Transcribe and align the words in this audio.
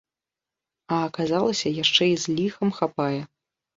А 0.95 1.01
аказалася, 1.09 1.73
яшчэ 1.83 2.03
і 2.13 2.19
з 2.25 2.39
ліхам 2.39 2.69
хапае! 2.79 3.19